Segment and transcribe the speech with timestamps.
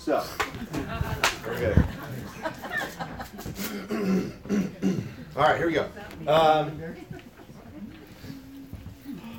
[0.00, 0.24] So,
[1.46, 1.74] okay.
[5.36, 5.90] All right, here we go.
[6.26, 6.82] Um,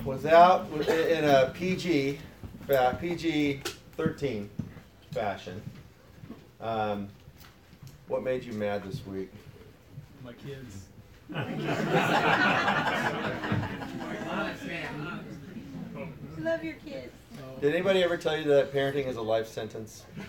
[0.04, 2.20] without in a PG,
[3.00, 3.60] PG
[3.96, 4.48] 13
[5.10, 5.60] fashion.
[6.60, 7.08] Um,
[8.06, 9.32] what made you mad this week?
[10.22, 10.86] My kids.
[16.38, 17.12] Love your kids.
[17.60, 20.04] Did anybody ever tell you that parenting is a life sentence?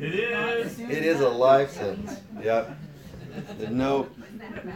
[0.00, 0.80] It is.
[0.80, 2.20] It is a life sentence.
[2.42, 2.76] Yep.
[3.58, 4.08] There's no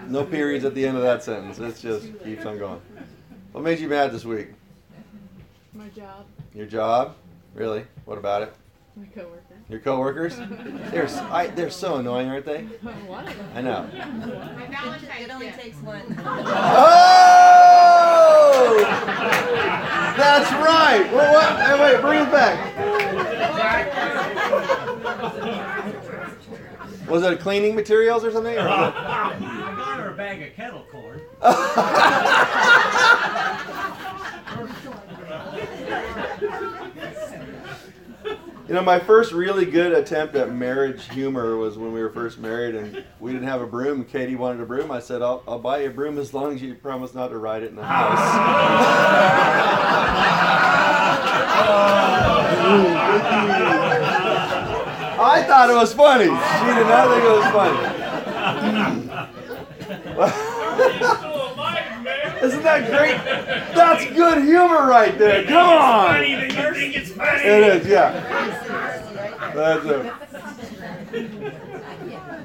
[0.07, 1.59] no periods at the end of that sentence.
[1.59, 2.81] It just keeps on going.
[3.53, 4.49] What made you mad this week?
[5.75, 7.17] My job, Your job?
[7.55, 7.85] Really?
[8.05, 8.55] What about it?
[8.97, 9.48] my coworker.
[9.69, 10.39] Your coworkers?
[10.91, 12.63] They're s- I, they're so annoying, aren't they?
[13.07, 13.49] One of them.
[13.55, 13.87] I know.
[15.21, 16.01] It only takes one.
[16.27, 17.29] Oh!
[20.17, 21.07] That's right.
[21.13, 21.61] Well, what?
[21.67, 22.57] Hey, wait, bring it back.
[27.09, 28.57] Was it cleaning materials or something?
[28.57, 31.21] Or was I got her a bag of kettle corn.
[38.69, 42.39] You know, my first really good attempt at marriage humor was when we were first
[42.39, 44.05] married and we didn't have a broom.
[44.05, 44.91] Katie wanted a broom.
[44.91, 47.39] I said, I'll, I'll buy you a broom as long as you promise not to
[47.39, 48.19] ride it in the house.
[55.19, 56.27] I thought it was funny.
[56.27, 56.31] She
[56.75, 57.47] did not think it was
[60.45, 60.99] funny.
[62.43, 63.17] Isn't that great?
[63.75, 65.45] That's good humor right there.
[65.45, 66.15] Come on.
[67.21, 68.13] It is, yeah.
[69.55, 70.13] That's it.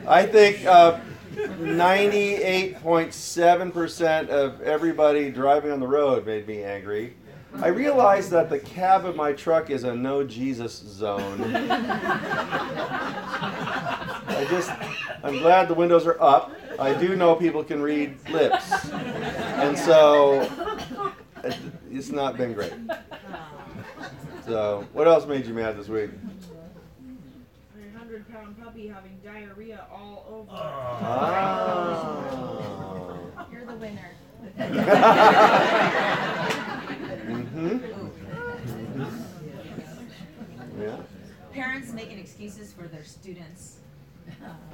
[0.07, 0.99] I think uh,
[1.35, 7.13] 98.7% of everybody driving on the road made me angry.
[7.61, 11.39] I realized that the cab of my truck is a no Jesus zone.
[14.25, 14.71] I just,
[15.23, 16.51] I'm glad the windows are up.
[16.79, 18.89] I do know people can read lips.
[18.91, 20.49] And so,
[21.91, 22.73] it's not been great.
[24.45, 26.09] So, what else made you mad this week?
[27.79, 30.49] Your hundred pound puppy having diarrhea all over.
[30.51, 31.87] Ah.
[33.51, 34.09] You're the winner.
[37.23, 37.77] mm-hmm.
[40.81, 40.97] Yeah.
[41.53, 43.77] parents making excuses for their students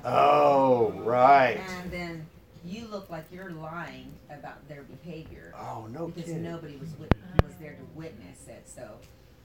[0.05, 1.59] Oh, right.
[1.81, 2.25] and then
[2.65, 6.43] you look like you're lying about their behavior Oh, no because kidding.
[6.43, 7.13] nobody was wit-
[7.43, 8.87] was there to witness it so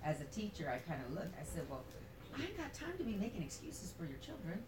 [0.04, 1.82] as a teacher i kind of looked i said well
[2.36, 4.58] i ain't got time to be making excuses for your children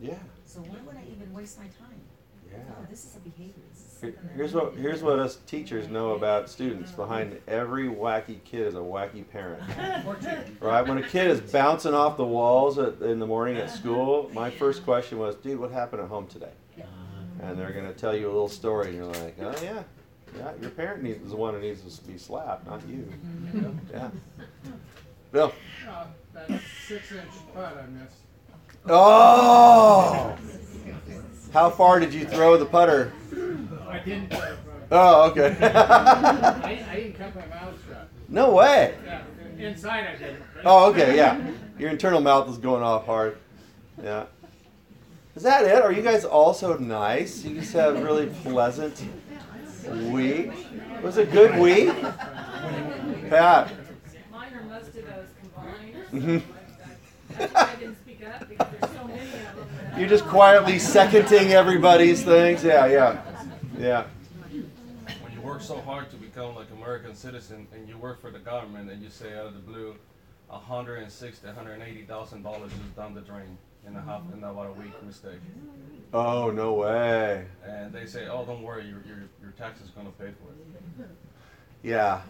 [0.00, 0.14] Yeah,
[0.44, 2.00] so why would i even waste my time
[2.50, 2.58] yeah.
[2.68, 6.12] no this is a behavior this is Here- Here's what here's what us teachers know
[6.14, 6.92] about students.
[6.92, 7.02] Uh-huh.
[7.02, 9.62] Behind every wacky kid is a wacky parent.
[10.60, 10.86] Right?
[10.86, 13.76] When a kid is bouncing off the walls at, in the morning at uh-huh.
[13.76, 16.52] school, my first question was, "Dude, what happened at home today?"
[17.40, 19.82] And they're gonna tell you a little story, and you're like, "Oh yeah,
[20.38, 20.52] yeah.
[20.60, 23.06] Your parent needs, is the one who needs to be slapped, not you."
[23.92, 24.10] Yeah.
[25.32, 25.52] Bill.
[25.88, 26.48] Uh, that
[26.86, 28.16] six inch putt I missed.
[28.88, 30.36] Oh.
[31.52, 33.12] How far did you throw the putter?
[33.88, 34.58] I didn't play it,
[34.90, 35.56] Oh, okay.
[35.62, 38.08] I, I didn't cut my mouth shut.
[38.28, 38.94] no way.
[39.04, 39.22] Yeah,
[39.58, 40.42] inside I didn't.
[40.54, 41.40] but- Oh, okay, yeah.
[41.78, 43.36] Your internal mouth is going off hard.
[44.02, 44.26] Yeah.
[45.34, 45.82] Is that it?
[45.82, 47.44] Are you guys all so nice?
[47.44, 49.02] You just have really pleasant
[49.86, 50.50] week.
[51.02, 51.88] Was it a good week?
[53.30, 53.72] Pat.
[54.30, 55.94] Mine are most of those combined.
[56.12, 56.42] Mhm.
[57.38, 59.66] That's why I didn't speak up because there's so many of them.
[59.98, 62.62] You're just quietly seconding everybody's things.
[62.64, 63.20] Yeah, yeah,
[63.78, 64.04] yeah.
[64.50, 68.38] when you work so hard to become like American citizen and you work for the
[68.38, 69.94] government and you say out of the blue,
[70.50, 74.02] a hundred and sixty, hundred and eighty thousand dollars is down the drain in a
[74.02, 75.40] half in about a week mistake.
[76.12, 77.46] Oh no way.
[77.64, 80.52] And they say, oh, don't worry, your your your tax is gonna pay for
[81.02, 81.08] it.
[81.82, 82.20] Yeah,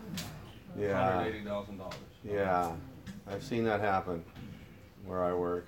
[0.74, 1.94] Hundred yeah, eighty thousand dollars.
[2.24, 2.72] yeah.
[3.28, 4.24] I've seen that happen
[5.04, 5.66] where I work.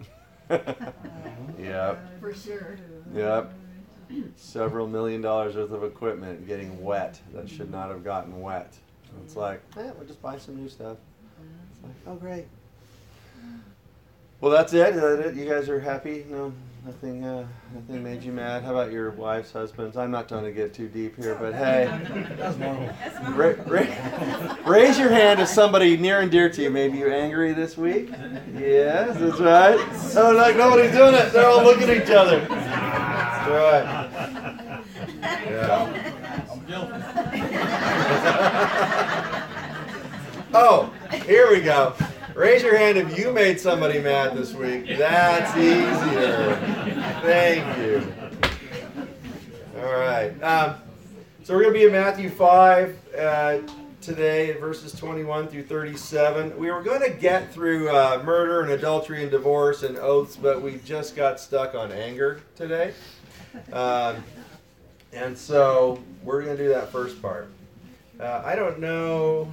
[0.50, 2.20] yep.
[2.20, 2.76] For sure.
[3.14, 3.54] Yep.
[4.36, 8.76] Several million dollars worth of equipment getting wet that should not have gotten wet.
[9.24, 10.96] It's like, eh, we'll just buy some new stuff.
[11.72, 12.46] It's like, oh great.
[14.40, 14.94] Well, that's it.
[14.94, 15.34] Is that it?
[15.34, 16.24] You guys are happy?
[16.30, 16.52] No,
[16.86, 17.22] nothing.
[17.24, 18.62] Uh, nothing made you mad.
[18.62, 19.98] How about your wives, husbands?
[19.98, 21.86] I'm not trying to get too deep here, but hey,
[23.34, 27.52] ra- ra- raise your hand if somebody near and dear to you made you're angry
[27.52, 28.08] this week.
[28.58, 29.78] Yes, that's right.
[30.16, 31.32] Oh, like nobody's doing it.
[31.34, 32.40] They're all looking at each other.
[32.46, 33.84] That's right.
[35.50, 36.46] Yeah.
[36.50, 36.94] I'm guilty.
[40.52, 40.92] Oh,
[41.26, 41.94] here we go.
[42.40, 44.96] Raise your hand if you made somebody mad this week.
[44.96, 46.56] That's easier.
[47.20, 48.14] Thank you.
[49.76, 50.30] All right.
[50.42, 50.76] Um,
[51.44, 53.58] so we're going to be in Matthew 5 uh,
[54.00, 56.58] today, verses 21 through 37.
[56.58, 60.62] We were going to get through uh, murder and adultery and divorce and oaths, but
[60.62, 62.94] we just got stuck on anger today.
[63.70, 64.24] Um,
[65.12, 67.50] and so we're going to do that first part.
[68.18, 69.52] Uh, I don't know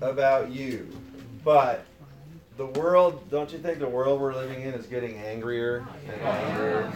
[0.00, 0.88] about you,
[1.44, 1.84] but
[2.56, 6.92] the world, don't you think the world we're living in is getting angrier and angrier?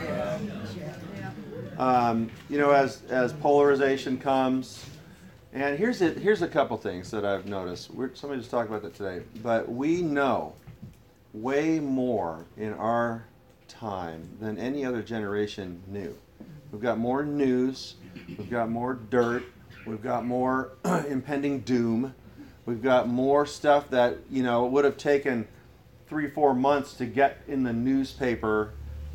[1.79, 4.85] Um, you know, as, as polarization comes,
[5.53, 7.91] and here's a, here's a couple things that I've noticed.
[7.93, 10.55] We're, somebody just talked about that today, but we know
[11.33, 13.25] way more in our
[13.69, 16.15] time than any other generation knew.
[16.71, 17.95] We've got more news,
[18.29, 19.45] we've got more dirt,
[19.87, 20.73] we've got more
[21.09, 22.15] impending doom,
[22.67, 25.47] we've got more stuff that, you know, would have taken
[26.07, 28.73] three, four months to get in the newspaper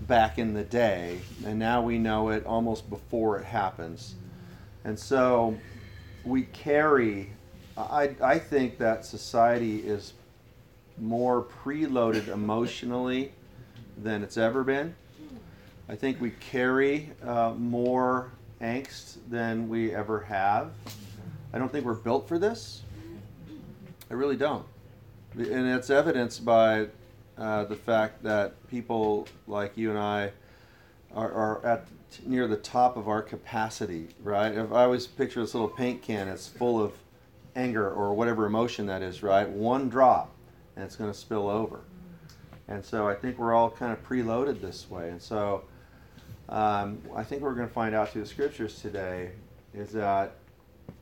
[0.07, 4.16] back in the day, and now we know it almost before it happens.
[4.84, 5.57] And so
[6.24, 7.31] we carry,
[7.78, 10.13] I, I think that society is
[10.98, 13.31] more preloaded emotionally
[14.02, 14.95] than it's ever been.
[15.88, 18.31] I think we carry uh, more
[18.62, 20.72] angst than we ever have.
[21.54, 22.84] I don't think we're built for this.
[24.09, 24.65] I really don't.
[25.35, 26.88] And it's evidenced by
[27.38, 30.31] uh, the fact that people like you and I
[31.15, 31.88] are, are at
[32.25, 34.51] near the top of our capacity, right?
[34.51, 36.94] If I always picture this little paint can, it's full of
[37.56, 39.47] anger or whatever emotion that is, right?
[39.47, 40.31] One drop,
[40.75, 41.81] and it's going to spill over.
[42.67, 45.09] And so I think we're all kind of preloaded this way.
[45.09, 45.63] And so
[46.50, 49.31] um, I think we're going to find out through the scriptures today
[49.73, 50.35] is that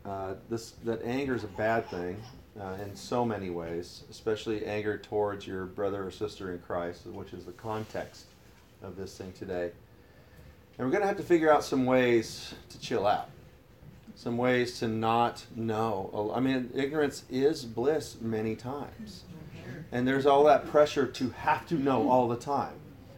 [0.05, 2.21] uh, this that anger is a bad thing
[2.59, 7.33] uh, in so many ways, especially anger towards your brother or sister in Christ, which
[7.33, 8.25] is the context
[8.81, 9.71] of this thing today.
[10.77, 13.29] And we're going to have to figure out some ways to chill out,
[14.15, 16.31] some ways to not know.
[16.35, 19.23] I mean, ignorance is bliss many times.
[19.91, 22.73] And there's all that pressure to have to know all the time.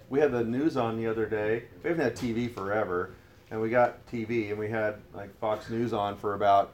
[0.10, 1.64] We had the news on the other day.
[1.84, 3.12] We haven't had TV forever.
[3.52, 6.74] And we got TV, and we had like Fox News on for about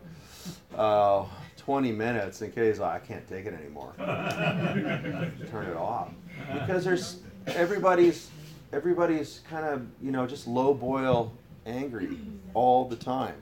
[0.75, 1.23] uh,
[1.65, 3.93] 20 minutes in case I can't take it anymore.
[3.97, 6.09] Turn it off
[6.53, 7.17] because there's
[7.47, 8.29] everybody's
[8.71, 11.33] everybody's kind of you know just low boil
[11.65, 12.19] angry
[12.53, 13.35] all the time,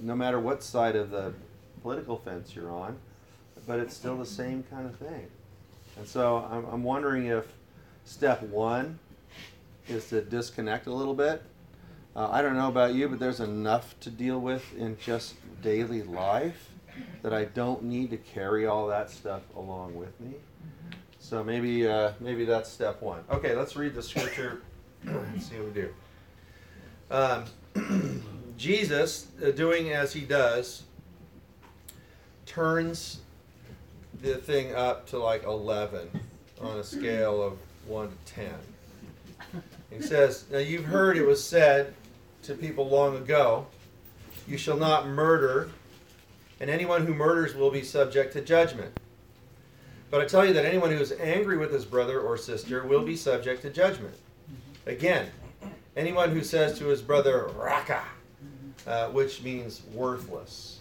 [0.00, 1.32] no matter what side of the
[1.82, 2.98] political fence you're on,
[3.68, 5.28] but it's still the same kind of thing.
[5.96, 7.46] And so I'm, I'm wondering if
[8.04, 8.98] step one
[9.86, 11.42] is to disconnect a little bit.
[12.16, 16.02] Uh, I don't know about you, but there's enough to deal with in just daily
[16.02, 16.69] life
[17.22, 20.34] that I don't need to carry all that stuff along with me.
[21.18, 23.22] So maybe uh, maybe that's step one.
[23.30, 24.62] Okay, let's read the scripture
[25.04, 25.94] and see what we do.
[27.10, 28.22] Um,
[28.56, 30.82] Jesus, uh, doing as he does,
[32.46, 33.20] turns
[34.22, 36.10] the thing up to like 11
[36.60, 38.50] on a scale of 1 to 10.
[39.90, 41.94] He says, Now you've heard it was said
[42.42, 43.66] to people long ago,
[44.46, 45.70] You shall not murder,
[46.60, 49.00] and anyone who murders will be subject to judgment.
[50.10, 53.02] But I tell you that anyone who is angry with his brother or sister will
[53.02, 54.14] be subject to judgment.
[54.86, 55.30] Again,
[55.96, 58.02] anyone who says to his brother, Raka,
[58.86, 60.80] uh, which means worthless,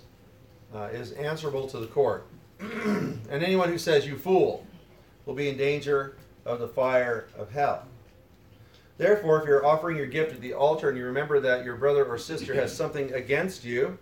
[0.74, 2.26] uh, is answerable to the court.
[2.60, 4.66] and anyone who says, You fool,
[5.26, 7.86] will be in danger of the fire of hell.
[8.98, 12.04] Therefore, if you're offering your gift at the altar and you remember that your brother
[12.04, 13.98] or sister has something against you,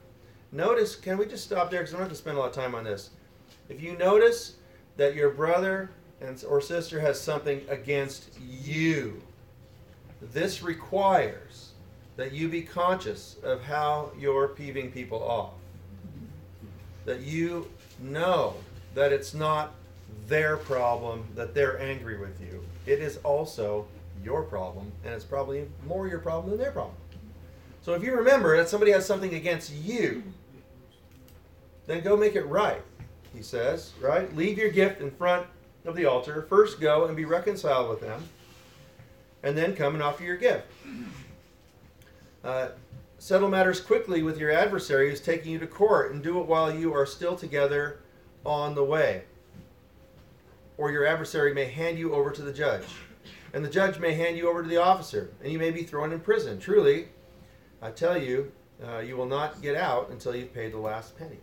[0.51, 2.55] notice, can we just stop there because I don't have to spend a lot of
[2.55, 3.11] time on this.
[3.69, 4.55] If you notice
[4.97, 5.89] that your brother
[6.21, 9.21] and, or sister has something against you,
[10.21, 11.71] this requires
[12.15, 15.53] that you be conscious of how you're peeving people off.
[17.05, 17.69] That you
[18.01, 18.55] know
[18.95, 19.73] that it's not
[20.27, 22.63] their problem that they're angry with you.
[22.85, 23.85] It is also
[24.23, 26.95] your problem, and it's probably more your problem than their problem.
[27.81, 30.23] So if you remember that somebody has something against you,
[31.87, 32.81] then go make it right,
[33.33, 34.33] he says, right?
[34.35, 35.47] Leave your gift in front
[35.85, 36.45] of the altar.
[36.49, 38.23] First go and be reconciled with them,
[39.41, 40.67] and then come and offer your gift.
[42.43, 42.69] Uh,
[43.17, 46.73] settle matters quickly with your adversary who's taking you to court, and do it while
[46.73, 47.99] you are still together
[48.45, 49.23] on the way.
[50.77, 52.85] Or your adversary may hand you over to the judge,
[53.53, 56.11] and the judge may hand you over to the officer, and you may be thrown
[56.11, 56.59] in prison.
[56.59, 57.07] Truly,
[57.81, 58.51] I tell you,
[58.85, 61.39] uh, you will not get out until you've paid the last penny.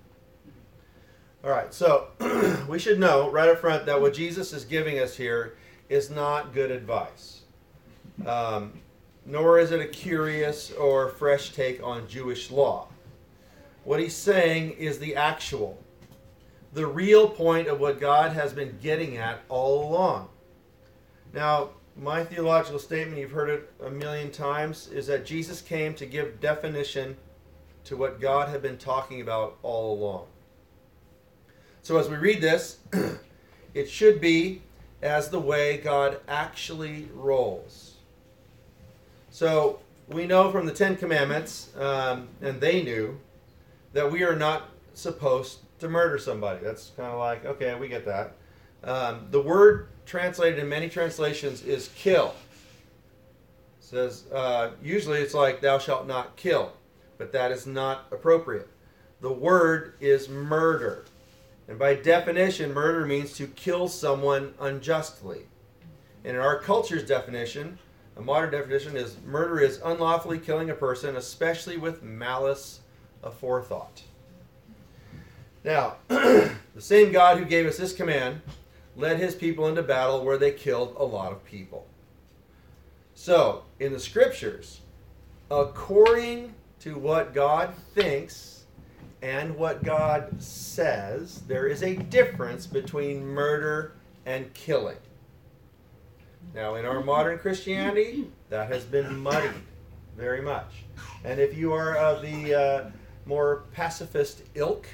[1.45, 2.07] All right, so
[2.71, 5.59] we should know right up front that what Jesus is giving us here
[5.91, 7.43] is not good advice.
[8.25, 8.81] Um,
[9.27, 12.89] nor is it a curious or fresh take on Jewish law.
[13.85, 15.79] What he's saying is the actual,
[16.73, 20.31] the real point of what God has been getting at all along.
[21.35, 26.07] Now, my theological statement, you've heard it a million times, is that Jesus came to
[26.07, 27.19] give definition
[27.85, 30.27] to what God had been talking about all along.
[31.85, 32.79] So as we read this,
[33.75, 34.63] it should be
[35.03, 37.97] as the way God actually rolls.
[39.31, 43.21] So we know from the Ten Commandments, um, and they knew,
[43.93, 46.65] that we are not supposed to murder somebody.
[46.65, 48.33] That's kind of like, okay, we get that.
[48.83, 52.35] Um, the word translated in many translations is kill.
[53.79, 56.73] It says uh, usually it's like thou shalt not kill,
[57.19, 58.69] but that is not appropriate.
[59.21, 61.05] The word is murder.
[61.69, 65.43] And by definition, murder means to kill someone unjustly.
[66.25, 67.79] And in our culture's definition,
[68.17, 72.81] a modern definition is murder is unlawfully killing a person, especially with malice
[73.23, 74.03] aforethought.
[75.65, 78.43] Now, the same God who gave us this command
[78.97, 81.87] led his people into battle where they killed a lot of people.
[83.15, 84.81] So, in the scriptures,
[85.51, 88.54] according to what God thinks
[89.25, 93.95] and what God says, there is a difference between murder
[94.27, 94.99] and killing.
[96.55, 99.55] Now, in our modern Christianity, that has been muddied
[100.15, 100.85] very much.
[101.25, 102.91] And if you are of the uh,
[103.25, 104.87] more pacifist ilk,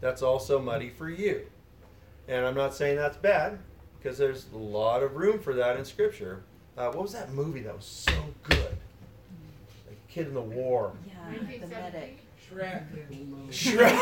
[0.00, 1.42] that's also muddy for you.
[2.26, 3.58] And I'm not saying that's bad,
[3.98, 6.42] because there's a lot of room for that in Scripture.
[6.78, 8.14] Uh, what was that movie that was so
[8.44, 8.78] good?
[9.86, 10.92] The kid in the war.
[11.06, 12.23] Yeah, the medic.
[12.50, 12.84] Shrek.
[13.50, 13.98] Shrek.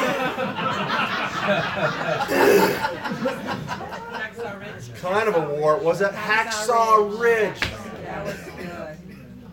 [4.12, 5.78] Hacksaw kind of a war.
[5.78, 7.60] Was it Hacksaw Ridge?
[7.60, 8.96] That was good.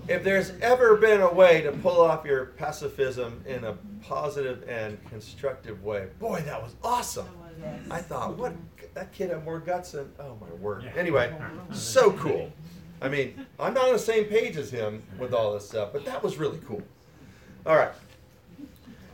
[0.08, 4.98] If there's ever been a way to pull off your pacifism in a positive and
[5.10, 7.28] constructive way, boy, that was awesome.
[7.92, 8.54] I thought, what
[8.94, 10.90] that kid had more guts than oh my word.
[10.96, 11.32] Anyway,
[11.72, 12.52] so cool.
[13.02, 16.06] I mean, I'm not on the same page as him with all this stuff, but
[16.06, 16.82] that was really cool.
[17.66, 17.92] All right.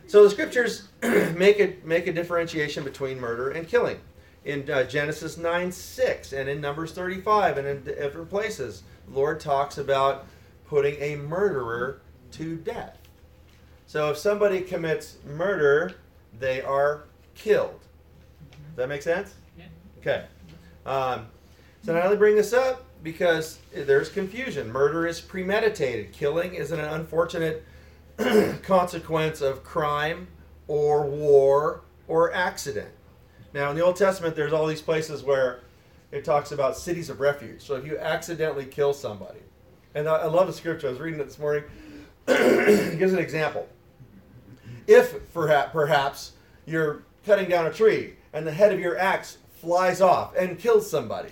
[0.06, 3.98] So the scriptures make it make a differentiation between murder and killing.
[4.44, 9.40] In uh, Genesis 9 6 and in Numbers 35 and in different places, the Lord
[9.40, 10.26] talks about
[10.68, 12.00] putting a murderer
[12.32, 12.98] to death.
[13.86, 15.94] So if somebody commits murder,
[16.38, 17.80] they are killed.
[18.50, 19.34] Does that make sense?
[19.58, 19.64] Yeah.
[19.98, 20.24] Okay.
[20.84, 21.26] Um,
[21.82, 24.70] so I only bring this up because there's confusion.
[24.70, 26.12] Murder is premeditated.
[26.12, 27.64] Killing is an unfortunate
[28.62, 30.28] consequence of crime
[30.68, 32.88] or war or accident.
[33.52, 35.60] Now, in the Old Testament, there's all these places where
[36.12, 37.62] it talks about cities of refuge.
[37.62, 39.40] So if you accidentally kill somebody,
[39.94, 41.64] and I, I love the scripture, I was reading it this morning,
[42.28, 43.68] it gives an example.
[44.86, 46.32] If perhaps, perhaps
[46.64, 50.88] you're cutting down a tree and the head of your axe flies off and kills
[50.88, 51.30] somebody,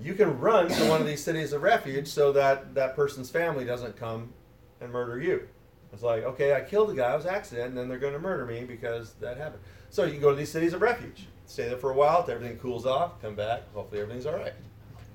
[0.00, 3.64] you can run to one of these cities of refuge so that that person's family
[3.64, 4.32] doesn't come
[4.80, 5.48] and murder you.
[5.92, 8.12] It's like, okay, I killed a guy, it was an accident, and then they're going
[8.12, 9.62] to murder me because that happened.
[9.90, 12.58] So you can go to these cities of refuge, stay there for a while, everything
[12.58, 14.52] cools off, come back, hopefully everything's all right.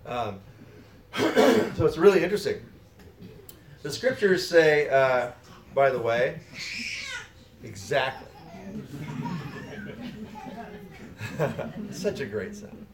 [0.05, 0.39] Um,
[1.75, 2.55] so it's really interesting.
[3.83, 5.31] The scriptures say, uh,
[5.75, 6.39] by the way,
[7.63, 8.27] exactly.
[11.91, 12.85] Such a great sound.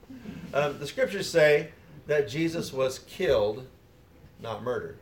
[0.54, 1.70] Um, the scriptures say
[2.08, 3.68] that Jesus was killed,
[4.42, 4.98] not murdered.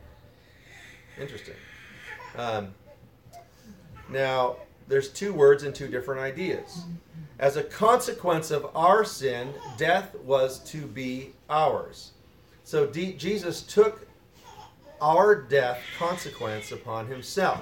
[1.18, 1.54] Interesting.
[2.36, 2.74] Um,
[4.08, 4.56] now,
[4.88, 6.84] there's two words and two different ideas.
[7.38, 12.12] As a consequence of our sin, death was to be ours.
[12.64, 14.06] So D- Jesus took
[15.00, 17.60] our death consequence upon himself.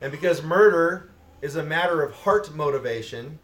[0.00, 1.10] And because murder
[1.42, 3.38] is a matter of heart motivation,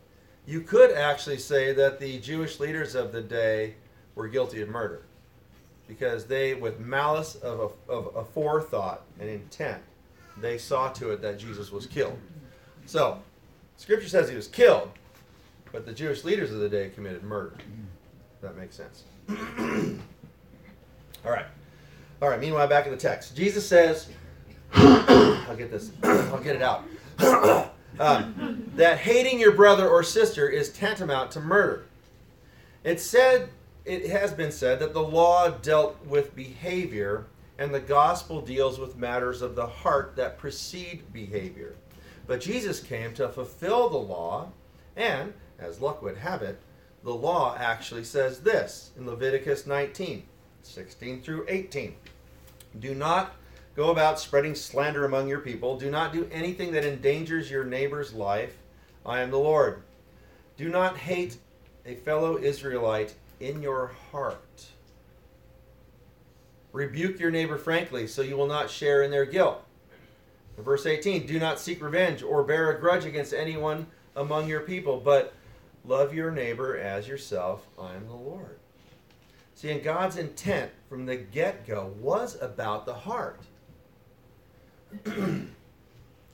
[0.47, 3.75] you could actually say that the Jewish leaders of the day
[4.15, 5.03] were guilty of murder.
[5.87, 9.83] Because they, with malice of, a, of aforethought and intent,
[10.41, 12.19] they saw to it that Jesus was killed.
[12.87, 13.21] So,
[13.77, 14.91] Scripture says he was killed,
[15.73, 17.57] but the Jewish leaders of the day committed murder.
[18.41, 19.05] That makes sense.
[21.25, 21.47] All right.
[22.21, 23.37] All right, meanwhile, back in the text.
[23.37, 24.09] Jesus says,
[24.73, 26.85] I'll get this, I'll get it out.
[28.01, 31.87] um, that hating your brother or sister is tantamount to murder.
[32.85, 33.51] It said,
[33.85, 37.27] it has been said that the law dealt with behavior
[37.59, 41.75] and the gospel deals with matters of the heart that precede behavior.
[42.27, 44.51] But Jesus came to fulfill the law
[44.97, 46.61] and as luck would have it,
[47.05, 50.25] the law actually says this in Leviticus 19
[50.63, 51.95] 16 through 18.
[52.81, 53.37] Do not
[53.75, 55.79] go about spreading slander among your people.
[55.79, 58.59] Do not do anything that endangers your neighbor's life.
[59.07, 59.83] I am the Lord.
[60.57, 61.39] Do not hate
[61.87, 64.67] a fellow Israelite in your heart.
[66.73, 69.65] Rebuke your neighbor frankly, so you will not share in their guilt.
[70.59, 74.99] Verse 18 Do not seek revenge or bear a grudge against anyone among your people,
[74.99, 75.33] but
[75.85, 77.67] love your neighbor as yourself.
[77.79, 78.59] I am the Lord.
[79.55, 83.41] See, and God's intent from the get go was about the heart.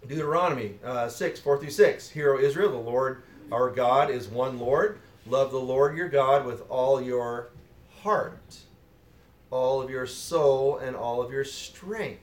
[0.06, 2.10] Deuteronomy uh, 6, 4 through 6.
[2.10, 3.22] Hear, O Israel, the Lord
[3.52, 4.98] our God is one Lord.
[5.26, 7.50] Love the Lord your God with all your
[8.02, 8.58] heart,
[9.54, 12.20] all of your soul, and all of your strength.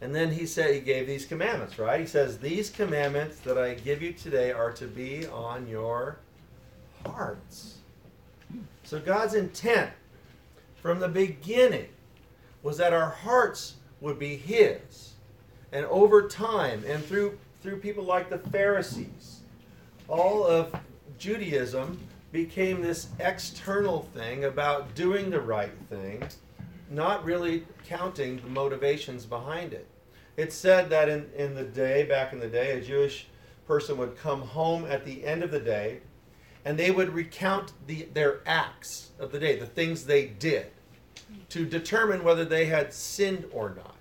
[0.00, 2.00] And then he said he gave these commandments, right?
[2.00, 6.18] He says, These commandments that I give you today are to be on your
[7.06, 7.78] hearts.
[8.82, 9.92] So God's intent
[10.74, 11.88] from the beginning
[12.64, 15.12] was that our hearts would be his.
[15.70, 19.40] And over time and through through people like the Pharisees,
[20.08, 20.74] all of
[21.16, 22.00] Judaism
[22.32, 26.24] became this external thing about doing the right thing,
[26.90, 29.86] not really counting the motivations behind it.
[30.38, 33.26] It's said that in, in the day, back in the day, a Jewish
[33.66, 36.00] person would come home at the end of the day
[36.64, 40.66] and they would recount the, their acts of the day, the things they did,
[41.48, 43.96] to determine whether they had sinned or not.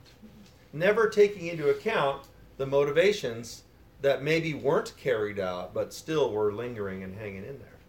[0.71, 3.63] Never taking into account the motivations
[4.01, 7.80] that maybe weren't carried out but still were lingering and hanging in there.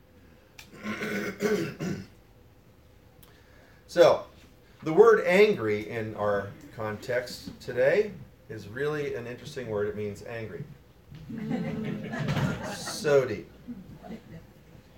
[3.86, 4.24] so,
[4.82, 8.10] the word angry in our context today
[8.48, 9.88] is really an interesting word.
[9.88, 10.64] It means angry.
[12.76, 13.48] so deep.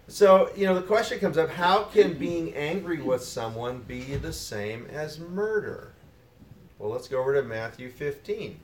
[0.08, 4.32] So, you know, the question comes up how can being angry with someone be the
[4.32, 5.92] same as murder?
[6.78, 8.58] Well, let's go over to Matthew 15.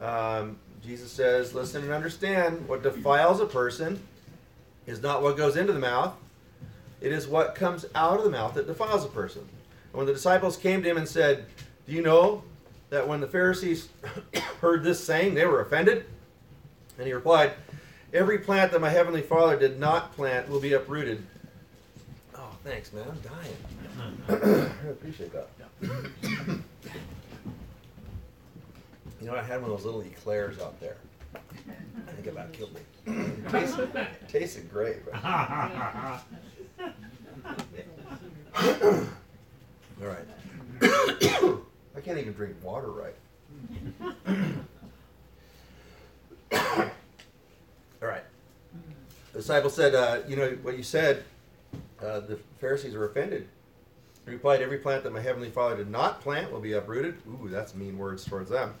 [0.00, 4.00] Um, Jesus says, Listen and understand what defiles a person
[4.88, 6.14] is not what goes into the mouth,
[7.00, 9.42] it is what comes out of the mouth that defiles a person.
[9.42, 11.46] And when the disciples came to him and said,
[11.86, 12.42] Do you know
[12.90, 13.88] that when the Pharisees
[14.60, 16.06] heard this saying, they were offended?
[16.96, 17.52] And he replied,
[18.12, 21.24] Every plant that my heavenly Father did not plant will be uprooted.
[22.34, 23.04] Oh, thanks, man.
[23.08, 24.70] I'm dying.
[24.84, 25.48] I appreciate that.
[29.20, 30.96] You know, I had one of those little eclairs out there.
[31.34, 32.80] I think about killed me.
[33.50, 35.04] tasted, tasted great.
[35.04, 35.24] But...
[40.00, 40.26] All right.
[41.96, 43.14] I can't even drink water right.
[48.02, 48.22] All right.
[49.32, 51.24] The disciple said, uh, You know, what you said,
[52.00, 53.48] uh, the Pharisees were offended.
[54.24, 57.16] He replied, Every plant that my heavenly Father did not plant will be uprooted.
[57.26, 58.74] Ooh, that's mean words towards them.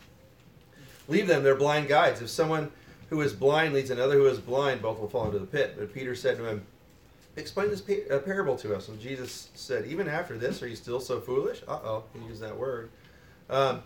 [1.08, 2.20] Leave them, they're blind guides.
[2.20, 2.70] If someone
[3.10, 5.74] who is blind leads another who is blind, both will fall into the pit.
[5.78, 6.66] But Peter said to him,
[7.36, 8.88] Explain this uh, parable to us.
[8.88, 11.62] And Jesus said, Even after this, are you still so foolish?
[11.68, 12.90] Uh oh, he used that word.
[13.48, 13.82] Um,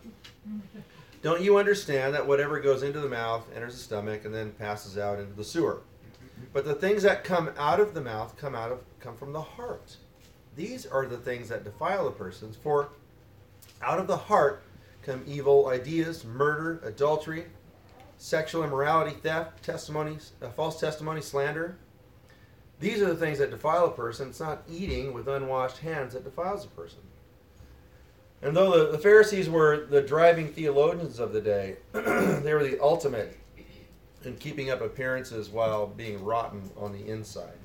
[1.22, 4.98] don't you understand that whatever goes into the mouth enters the stomach and then passes
[4.98, 5.82] out into the sewer?
[6.52, 9.42] But the things that come out of the mouth come out of come from the
[9.42, 9.96] heart.
[10.56, 12.52] These are the things that defile a person.
[12.62, 12.88] For
[13.82, 14.62] out of the heart
[15.02, 17.46] come evil ideas, murder, adultery,
[18.18, 21.76] sexual immorality, theft, testimonies, uh, false testimony, slander.
[22.78, 24.28] These are the things that defile a person.
[24.28, 27.00] It's not eating with unwashed hands that defiles a person.
[28.42, 32.78] And though the, the Pharisees were the driving theologians of the day, they were the
[32.80, 33.38] ultimate
[34.24, 37.58] in keeping up appearances while being rotten on the inside.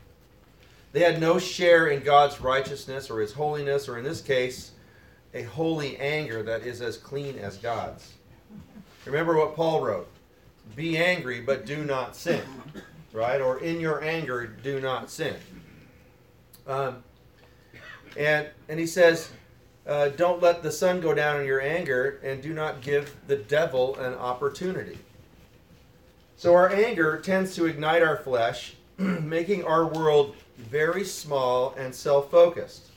[0.91, 4.71] They had no share in God's righteousness or his holiness, or in this case,
[5.38, 8.13] a holy anger that is as clean as God's.
[9.06, 10.10] Remember what Paul wrote
[10.76, 12.41] Be angry, but do not sin.
[13.13, 13.39] Right?
[13.39, 15.36] Or in your anger, do not sin.
[16.67, 17.04] Um,
[18.17, 19.30] and, and he says,
[19.88, 23.38] uh, don't let the sun go down in your anger, and do not give the
[23.38, 24.97] devil an opportunity.
[26.36, 32.30] So, our anger tends to ignite our flesh, making our world very small and self
[32.30, 32.88] focused.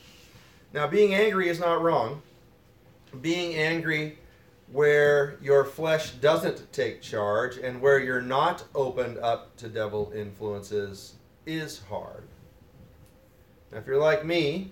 [0.73, 2.21] Now, being angry is not wrong.
[3.19, 4.17] Being angry
[4.71, 11.15] where your flesh doesn't take charge and where you're not opened up to devil influences
[11.45, 12.23] is hard.
[13.71, 14.71] Now, if you're like me,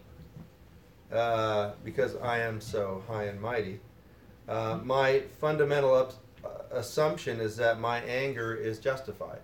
[1.12, 3.80] uh, because I am so high and mighty,
[4.48, 6.14] uh, my fundamental up,
[6.46, 9.40] uh, assumption is that my anger is justified.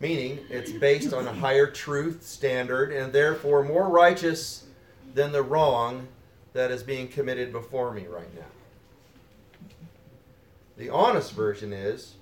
[0.00, 4.64] meaning it's based on a higher truth standard and therefore more righteous
[5.14, 6.06] than the wrong
[6.56, 8.46] that is being committed before me right now.
[10.78, 12.14] The honest version is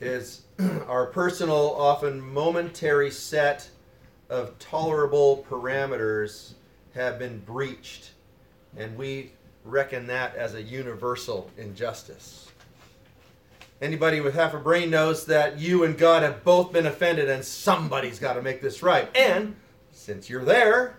[0.00, 0.42] is
[0.86, 3.68] our personal often momentary set
[4.28, 6.52] of tolerable parameters
[6.94, 8.10] have been breached
[8.76, 9.32] and we
[9.64, 12.50] reckon that as a universal injustice.
[13.80, 17.42] Anybody with half a brain knows that you and God have both been offended and
[17.44, 19.08] somebody's got to make this right.
[19.16, 19.56] And
[19.90, 20.98] since you're there,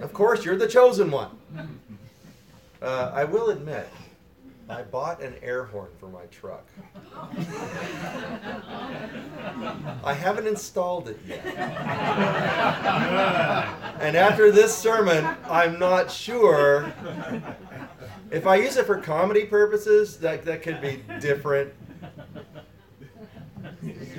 [0.00, 1.30] of course, you're the chosen one.
[2.82, 3.88] Uh, I will admit,
[4.68, 6.66] I bought an air horn for my truck.
[10.04, 11.46] I haven't installed it yet.
[14.00, 16.92] And after this sermon, I'm not sure
[18.30, 21.72] if I use it for comedy purposes, that, that could be different.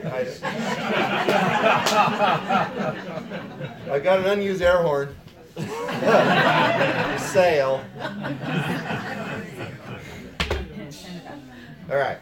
[0.06, 0.28] I,
[3.92, 5.16] I got an unused air horn.
[7.20, 7.84] Sale.
[11.90, 12.20] All right.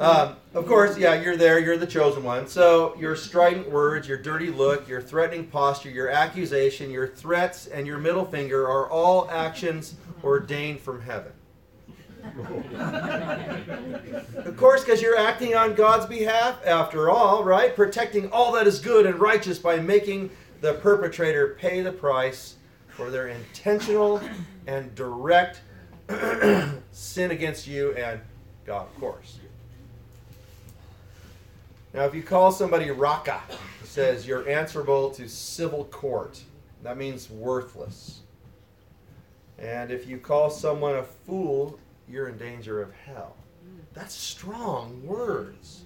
[0.00, 1.60] Um, of course, yeah, you're there.
[1.60, 2.48] You're the chosen one.
[2.48, 7.86] So your strident words, your dirty look, your threatening posture, your accusation, your threats, and
[7.86, 11.30] your middle finger are all actions ordained from heaven.
[14.36, 17.76] of course, because you're acting on God's behalf, after all, right?
[17.76, 22.56] Protecting all that is good and righteous by making the perpetrator pay the price
[22.96, 24.20] for their intentional
[24.66, 25.60] and direct
[26.92, 28.20] sin against you and
[28.64, 29.38] God, of course.
[31.92, 36.42] Now, if you call somebody raka, it says you're answerable to civil court.
[36.82, 38.20] That means worthless.
[39.58, 41.78] And if you call someone a fool,
[42.08, 43.36] you're in danger of hell.
[43.92, 45.84] That's strong words.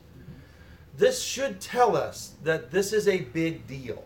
[0.96, 4.02] This should tell us that this is a big deal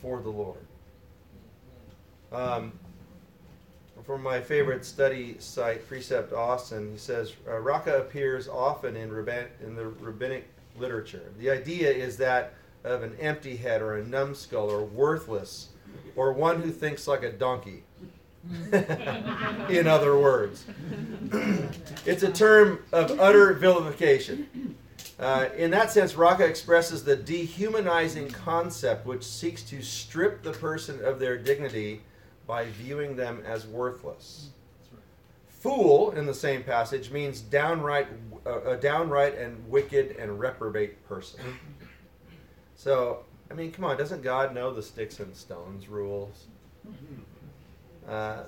[0.00, 0.66] for the Lord.
[2.32, 2.72] Um,
[4.04, 9.48] from my favorite study site, Precept Austin, he says uh, Raka appears often in, rabban-
[9.62, 11.22] in the rabbinic literature.
[11.38, 15.68] The idea is that of an empty head or a numbskull or worthless
[16.16, 17.82] or one who thinks like a donkey.
[18.72, 20.64] in other words,
[22.06, 24.76] it's a term of utter vilification.
[25.18, 31.04] Uh, in that sense, Raka expresses the dehumanizing concept which seeks to strip the person
[31.04, 32.00] of their dignity
[32.46, 34.50] by viewing them as worthless.
[35.48, 38.08] Fool, in the same passage, means downright
[38.46, 41.40] a downright and wicked and reprobate person.
[42.76, 46.46] So, I mean, come on, doesn't God know the sticks and stones rules?
[48.08, 48.44] Uh,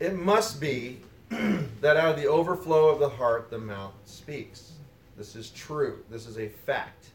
[0.00, 4.72] it must be that out of the overflow of the heart, the mouth speaks.
[5.18, 6.02] This is true.
[6.10, 7.08] This is a fact.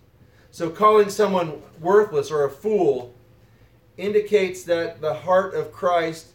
[0.52, 3.14] So, calling someone worthless or a fool
[4.00, 6.28] indicates that the heart of Christ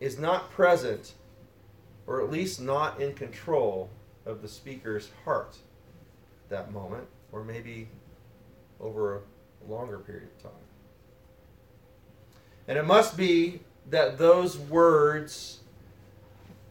[0.00, 1.14] is not present,
[2.06, 3.88] or at least not in control
[4.26, 5.56] of the speaker's heart
[6.48, 7.88] that moment, or maybe
[8.80, 9.20] over a
[9.70, 10.60] longer period of time.
[12.66, 15.60] And it must be that those words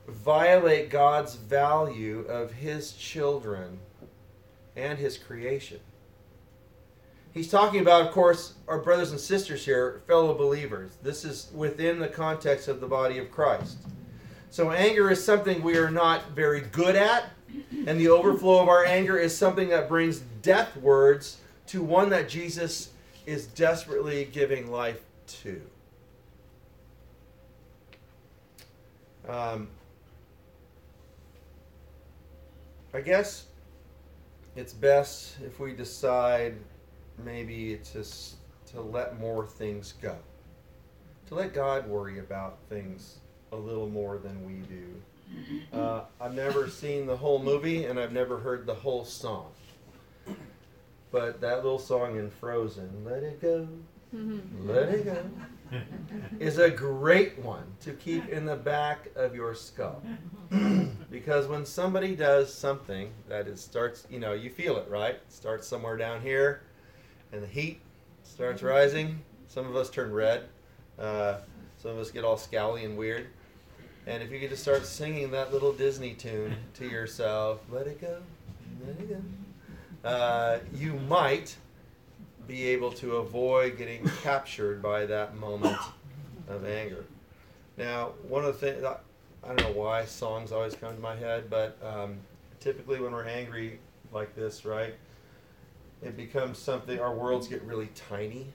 [0.07, 3.79] violate God's value of his children
[4.75, 5.79] and his creation.
[7.33, 10.91] He's talking about, of course, our brothers and sisters here, fellow believers.
[11.01, 13.77] This is within the context of the body of Christ.
[14.51, 17.31] So, anger is something we are not very good at,
[17.87, 22.29] and the overflow of our anger is something that brings death words to one that
[22.29, 22.91] Jesus
[23.25, 25.01] is desperately giving life
[25.41, 25.61] to.
[29.27, 29.69] Um,
[32.93, 33.45] I guess
[34.55, 36.57] it's best if we decide
[37.23, 38.03] maybe to
[38.71, 40.15] to let more things go,
[41.27, 43.19] to let God worry about things
[43.51, 45.01] a little more than we do.
[45.71, 49.51] Uh, I've never seen the whole movie, and I've never heard the whole song.
[51.11, 53.67] But that little song in Frozen, "Let It Go,
[54.11, 55.23] Let It Go,"
[56.39, 60.03] is a great one to keep in the back of your skull.
[61.11, 65.15] because when somebody does something that is starts, you know, you feel it, right?
[65.15, 66.63] It starts somewhere down here,
[67.33, 67.81] and the heat
[68.23, 69.19] starts rising.
[69.47, 70.43] Some of us turn red.
[70.97, 71.37] Uh,
[71.77, 73.27] some of us get all scowly and weird.
[74.05, 77.99] And if you could just start singing that little Disney tune to yourself, let it
[77.99, 78.19] go,
[78.85, 81.55] let it go, uh, you might
[82.47, 85.77] be able to avoid getting captured by that moment
[86.49, 87.05] of anger.
[87.77, 91.49] Now, one of the things, I don't know why songs always come to my head,
[91.49, 92.17] but um,
[92.59, 93.79] typically when we're angry
[94.11, 94.93] like this, right?
[96.03, 96.99] It becomes something.
[96.99, 98.47] Our worlds get really tiny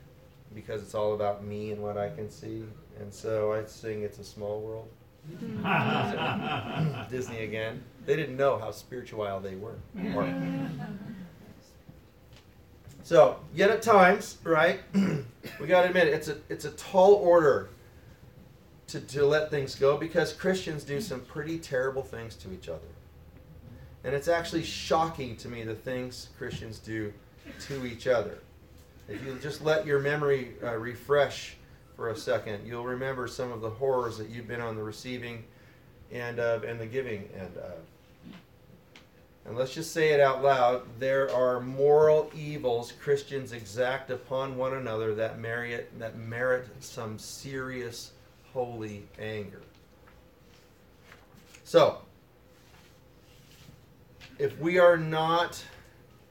[0.55, 2.65] because it's all about me and what I can see.
[3.01, 4.89] And so I sing "It's a Small World."
[7.11, 7.83] Disney again.
[8.07, 9.77] They didn't know how spiritual they were.
[13.03, 17.71] So, yet at times, right, we got to admit it's a it's a tall order
[18.89, 22.89] to, to let things go because Christians do some pretty terrible things to each other.
[24.05, 27.13] And it's actually shocking to me the things Christians do
[27.61, 28.39] to each other.
[29.09, 31.57] If you just let your memory uh, refresh
[31.97, 35.45] for a second, you'll remember some of the horrors that you've been on the receiving
[36.13, 37.79] end of and the giving end of.
[39.49, 44.75] And let's just say it out loud there are moral evils Christians exact upon one
[44.75, 48.13] another that merit, that merit some serious
[48.53, 49.63] holy anger.
[51.65, 52.03] So,
[54.39, 55.65] if we are not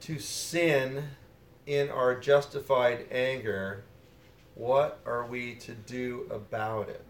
[0.07, 1.03] to sin
[1.65, 3.83] in our justified anger,
[4.55, 7.05] what are we to do about it?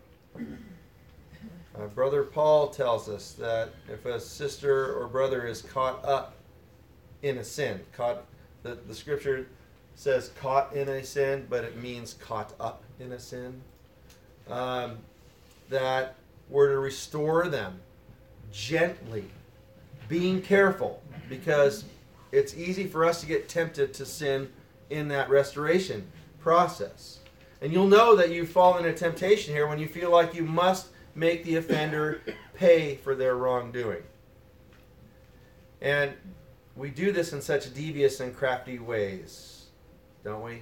[1.76, 6.38] Uh, brother Paul tells us that if a sister or brother is caught up
[7.22, 8.24] in a sin, caught
[8.64, 9.46] the, the scripture
[9.94, 13.62] says caught in a sin, but it means caught up in a sin.
[14.50, 14.98] Um,
[15.70, 16.16] that
[16.50, 17.80] we're to restore them
[18.52, 19.26] gently,
[20.10, 21.84] being careful, because
[22.38, 24.52] it's easy for us to get tempted to sin
[24.90, 26.08] in that restoration
[26.40, 27.20] process.
[27.62, 30.88] And you'll know that you've fallen into temptation here when you feel like you must
[31.16, 32.22] make the offender
[32.54, 34.04] pay for their wrongdoing.
[35.82, 36.14] And
[36.76, 39.66] we do this in such devious and crafty ways,
[40.24, 40.62] don't we?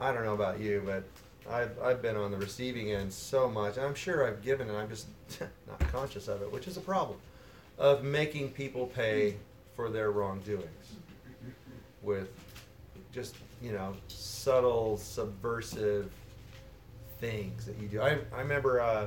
[0.00, 1.04] I don't know about you, but
[1.50, 3.78] I've, I've been on the receiving end so much.
[3.78, 5.06] I'm sure I've given, and I'm just
[5.66, 7.18] not conscious of it, which is a problem,
[7.78, 9.36] of making people pay
[9.78, 10.96] for their wrongdoings
[12.02, 12.28] with
[13.12, 16.10] just, you know, subtle, subversive
[17.20, 18.00] things that you do.
[18.00, 19.06] I, I remember uh,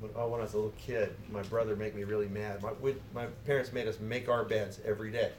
[0.00, 2.60] when, oh, when I was a little kid, my brother made me really mad.
[2.64, 5.30] My, we, my parents made us make our beds every day,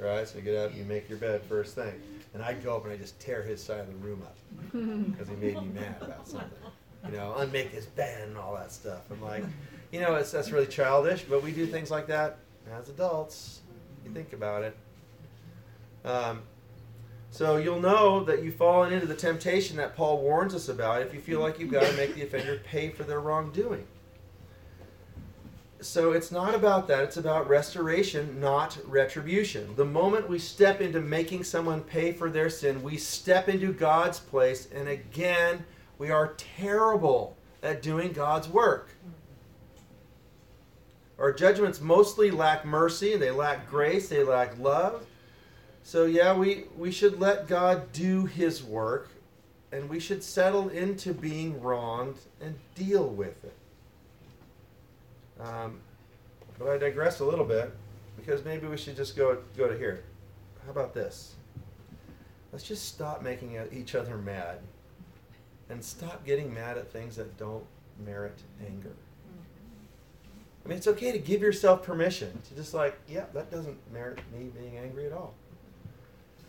[0.00, 0.26] right?
[0.26, 1.94] So you get up, and you make your bed first thing.
[2.34, 4.36] And I'd go up and I'd just tear his side of the room up
[4.72, 6.50] because he made me mad about something.
[7.04, 9.02] You know, unmake his bed and all that stuff.
[9.08, 9.44] I'm like,
[9.92, 12.38] you know, it's, that's really childish, but we do things like that
[12.76, 13.60] as adults.
[14.06, 14.76] You think about it.
[16.04, 16.42] Um,
[17.30, 21.12] so you'll know that you've fallen into the temptation that Paul warns us about if
[21.12, 23.86] you feel like you've got to make the offender pay for their wrongdoing.
[25.80, 27.02] So it's not about that.
[27.02, 29.74] It's about restoration, not retribution.
[29.76, 34.20] The moment we step into making someone pay for their sin, we step into God's
[34.20, 35.64] place, and again,
[35.98, 38.90] we are terrible at doing God's work.
[41.18, 45.06] Our judgments mostly lack mercy, they lack grace, they lack love.
[45.82, 49.08] So, yeah, we, we should let God do His work,
[49.72, 53.54] and we should settle into being wronged and deal with it.
[55.40, 55.80] Um,
[56.58, 57.72] but I digress a little bit
[58.16, 60.04] because maybe we should just go go to here.
[60.64, 61.34] How about this?
[62.52, 64.60] Let's just stop making each other mad
[65.68, 67.64] and stop getting mad at things that don't
[68.04, 68.92] merit anger.
[70.66, 74.18] I mean, it's okay to give yourself permission to just like, yeah, that doesn't merit
[74.36, 75.32] me being angry at all.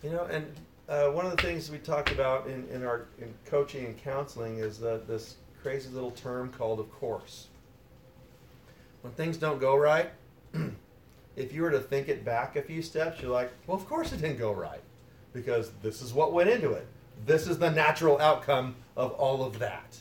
[0.02, 0.52] You know, and
[0.90, 4.58] uh, one of the things we talked about in, in our in coaching and counseling
[4.58, 7.50] is that this crazy little term called of course.
[9.04, 10.10] When things don't go right,
[11.36, 14.14] if you were to think it back a few steps, you're like, well, of course
[14.14, 14.82] it didn't go right
[15.32, 16.88] because this is what went into it.
[17.28, 19.96] This is the natural outcome of all of that,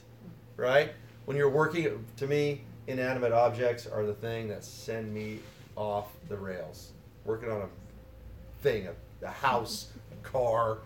[0.57, 0.93] right?
[1.27, 5.41] When you're working, to me, inanimate objects are the thing that send me
[5.77, 6.93] off the rails.
[7.25, 7.69] Working on a
[8.63, 10.79] thing, a, a house, a car,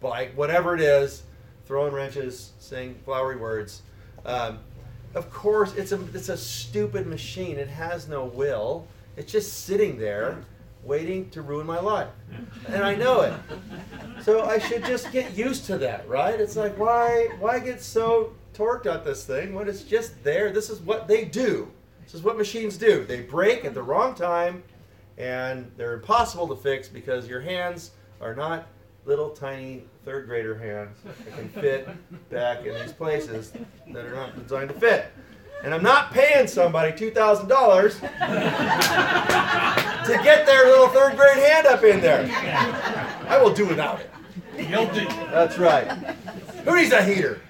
[0.00, 1.22] bike, whatever it is,
[1.66, 3.82] throwing wrenches, saying flowery words.
[4.24, 4.58] Um,
[5.14, 7.58] of course, it's a it's a stupid machine.
[7.58, 8.86] It has no will.
[9.16, 10.44] It's just sitting there,
[10.84, 12.10] waiting to ruin my life,
[12.68, 13.32] and I know it.
[14.22, 16.38] So I should just get used to that, right?
[16.38, 20.50] It's like why why get so torqued at this thing when it's just there?
[20.52, 21.70] This is what they do.
[22.04, 23.04] This is what machines do.
[23.04, 24.62] They break at the wrong time,
[25.18, 27.90] and they're impossible to fix because your hands
[28.20, 28.68] are not
[29.04, 31.88] little tiny third grader hands that can fit
[32.30, 33.52] back in these places
[33.92, 35.12] that are not designed to fit.
[35.62, 38.00] And I'm not paying somebody $2,000
[40.04, 42.28] to get their little third grade hand up in there.
[43.28, 44.10] I will do without it.
[44.68, 45.06] Guilty.
[45.30, 45.86] That's right.
[46.64, 47.40] Who needs a heater?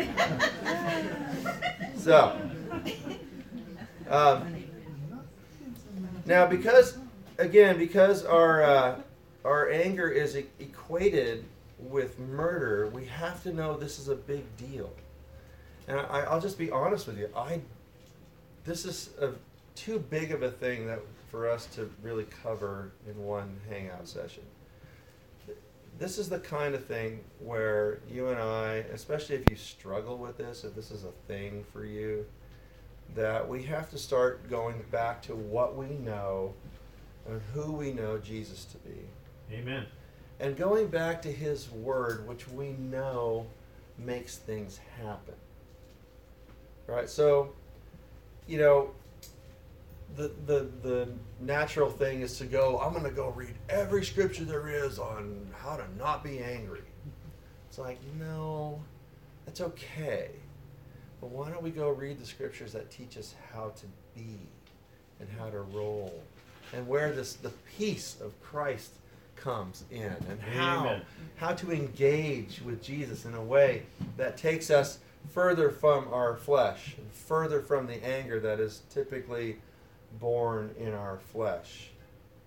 [1.96, 2.34] So,
[4.08, 4.64] um,
[6.24, 6.96] now because,
[7.36, 9.00] again, because our uh,
[9.44, 11.44] our anger is e- equated
[11.78, 14.90] with murder, we have to know this is a big deal.
[15.88, 17.28] And I, I'll just be honest with you.
[17.36, 17.60] I,
[18.64, 19.32] this is a,
[19.74, 24.42] too big of a thing that for us to really cover in one hangout session.
[26.00, 30.38] This is the kind of thing where you and I, especially if you struggle with
[30.38, 32.24] this, if this is a thing for you,
[33.14, 36.54] that we have to start going back to what we know
[37.28, 38.96] and who we know Jesus to be.
[39.52, 39.84] Amen.
[40.40, 43.46] And going back to his word, which we know
[43.98, 45.34] makes things happen.
[46.86, 47.10] Right?
[47.10, 47.52] So,
[48.46, 48.92] you know,
[50.16, 51.08] the the the
[51.40, 55.76] natural thing is to go, I'm gonna go read every scripture there is on how
[55.76, 56.82] to not be angry.
[57.68, 58.82] It's like, no,
[59.46, 60.30] that's okay.
[61.20, 64.38] But why don't we go read the scriptures that teach us how to be
[65.20, 66.22] and how to roll
[66.72, 68.92] and where this the peace of Christ
[69.36, 71.02] comes in and how Amen.
[71.36, 73.84] how to engage with Jesus in a way
[74.16, 74.98] that takes us
[75.30, 79.56] further from our flesh and further from the anger that is typically
[80.18, 81.90] born in our flesh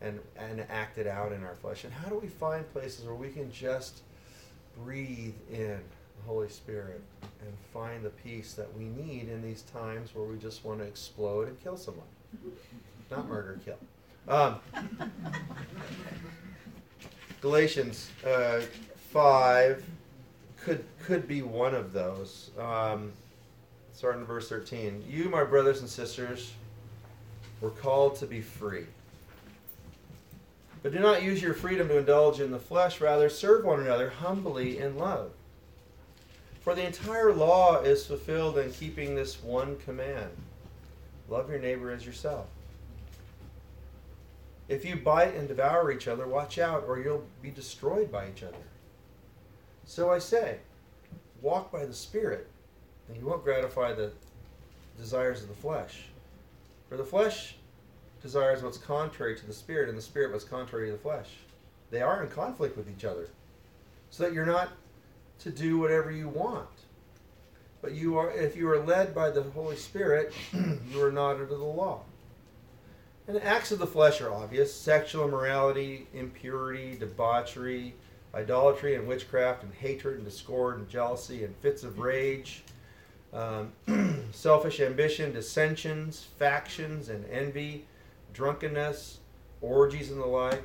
[0.01, 3.29] and and acted out in our flesh and how do we find places where we
[3.29, 4.01] can just
[4.83, 5.79] breathe in
[6.17, 10.37] the Holy Spirit and find the peace that we need in these times where we
[10.37, 12.05] just want to explode and kill someone
[13.09, 13.77] not murder kill
[14.27, 14.59] um,
[17.41, 18.61] Galatians uh,
[19.11, 19.83] five
[20.63, 22.51] could could be one of those.
[22.57, 23.11] Um,
[23.91, 25.03] starting in verse thirteen.
[25.07, 26.53] You, my brothers and sisters,
[27.63, 28.85] were called to be free.
[30.83, 34.09] But do not use your freedom to indulge in the flesh, rather serve one another
[34.09, 35.31] humbly in love.
[36.59, 40.29] For the entire law is fulfilled in keeping this one command
[41.29, 42.47] love your neighbor as yourself.
[44.67, 48.43] If you bite and devour each other, watch out, or you'll be destroyed by each
[48.43, 48.57] other.
[49.85, 50.57] So I say,
[51.41, 52.49] walk by the Spirit,
[53.07, 54.11] and you won't gratify the
[54.97, 56.03] desires of the flesh.
[56.93, 57.55] For the flesh
[58.21, 61.37] desires what's contrary to the Spirit, and the Spirit what's contrary to the flesh.
[61.89, 63.29] They are in conflict with each other,
[64.11, 64.69] so that you're not
[65.39, 66.69] to do whatever you want.
[67.81, 71.47] But you are, if you are led by the Holy Spirit, you are not under
[71.47, 72.01] the law.
[73.25, 77.95] And the acts of the flesh are obvious sexual immorality, impurity, debauchery,
[78.35, 82.61] idolatry, and witchcraft, and hatred, and discord, and jealousy, and fits of rage,
[83.33, 83.71] um,
[84.31, 87.85] selfish ambition, dissensions, factions, and envy,
[88.33, 89.19] drunkenness,
[89.61, 90.63] orgies, and the like.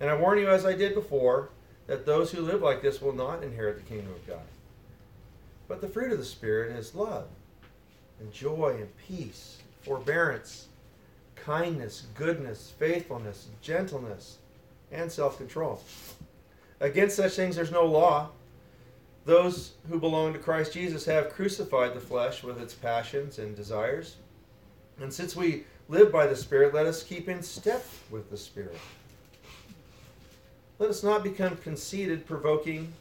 [0.00, 1.50] And I warn you, as I did before,
[1.86, 4.42] that those who live like this will not inherit the kingdom of God.
[5.68, 7.26] But the fruit of the Spirit is love,
[8.20, 10.68] and joy, and peace, forbearance
[11.44, 14.38] kindness, goodness, faithfulness, gentleness,
[14.90, 15.82] and self control.
[16.80, 18.30] Against such things there's no law.
[19.24, 24.16] Those who belong to Christ Jesus have crucified the flesh with its passions and desires.
[25.00, 28.78] And since we live by the Spirit, let us keep in step with the Spirit.
[30.78, 32.92] Let us not become conceited, provoking,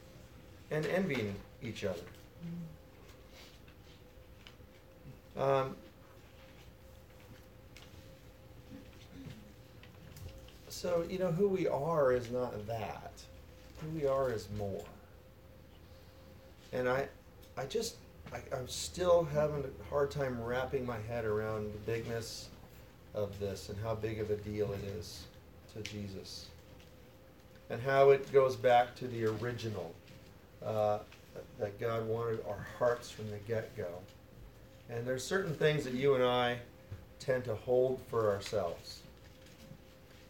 [0.69, 1.99] and envying each other.
[5.38, 5.75] Um,
[10.69, 13.12] so you know who we are is not that
[13.81, 14.84] who we are is more
[16.71, 17.07] and i
[17.57, 17.95] i just
[18.34, 22.49] I, i'm still having a hard time wrapping my head around the bigness
[23.13, 25.23] of this and how big of a deal it is
[25.73, 26.47] to jesus.
[27.69, 29.93] And how it goes back to the original
[30.65, 30.99] uh,
[31.60, 33.88] that god wanted our hearts from the get-go.
[34.89, 36.57] And there's certain things that you and i
[37.19, 39.01] tend to hold for ourselves.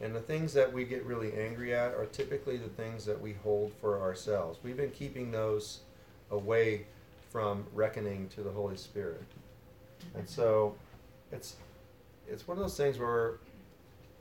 [0.02, 3.34] And the things that we get really angry at are typically the things that we
[3.44, 4.60] hold for ourselves.
[4.64, 5.80] We've been keeping those
[6.32, 6.86] away
[7.32, 9.24] from reckoning to the Holy Spirit.
[10.16, 10.76] And so
[11.32, 11.56] it's
[12.28, 13.36] it's one of those things where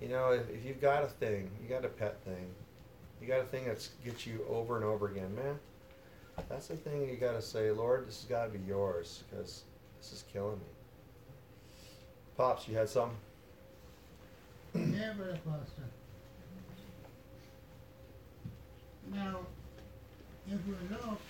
[0.00, 2.46] you know, if, if you've got a thing, you got a pet thing,
[3.20, 5.58] you got a thing that gets you over and over again, man,
[6.48, 9.64] that's the thing you got to say, Lord, this has got to be yours because
[10.00, 10.64] this is killing me.
[12.36, 13.16] Pops, you had something?
[14.74, 15.82] Yeah, Brother Foster.
[19.12, 19.40] Now,
[20.46, 21.20] if we look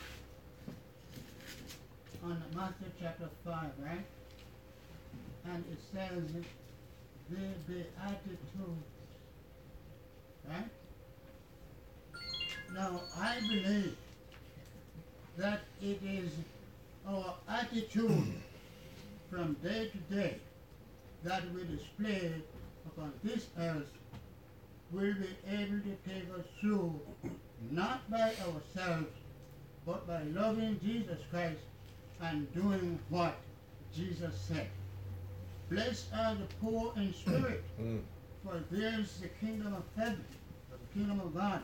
[2.23, 4.05] on Matthew chapter 5, right?
[5.47, 6.45] And it says,
[7.31, 8.83] the beatitude,
[10.49, 10.69] right?
[12.75, 13.97] Now, I believe
[15.39, 16.31] that it is
[17.09, 18.35] our attitude
[19.31, 20.37] from day to day
[21.25, 22.33] that we display
[22.87, 23.87] upon this earth
[24.93, 27.01] will be able to take us through
[27.71, 29.07] not by ourselves,
[29.87, 31.61] but by loving Jesus Christ
[32.23, 33.37] and doing what
[33.95, 34.69] Jesus said.
[35.71, 38.01] Blessed are the poor in spirit, Mm.
[38.45, 40.25] for theirs is the kingdom of heaven,
[40.71, 41.63] the kingdom of God.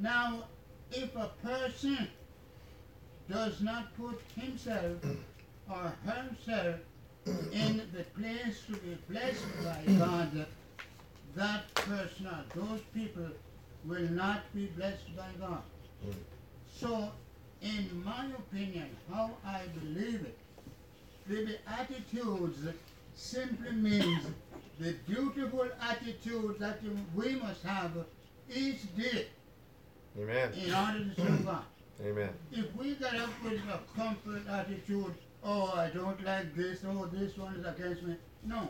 [0.00, 0.44] Now,
[0.90, 2.08] if a person
[3.30, 4.96] does not put himself
[5.70, 6.76] or herself
[7.52, 10.46] in the place to be blessed by God,
[11.34, 13.28] that person or those people
[13.84, 15.62] will not be blessed by God.
[16.06, 16.14] Mm.
[16.74, 17.10] So,
[17.62, 20.38] in my opinion, how I believe it,
[21.28, 22.58] the Beatitudes
[23.14, 24.26] simply means
[24.80, 26.80] the beautiful attitude that
[27.14, 27.92] we must have
[28.52, 29.26] each day
[30.18, 30.52] Amen.
[30.54, 31.64] in order to God.
[32.04, 32.30] Amen.
[32.50, 37.36] If we get up with a comfort attitude, oh, I don't like this, oh, this
[37.36, 38.16] one is against me.
[38.44, 38.68] No.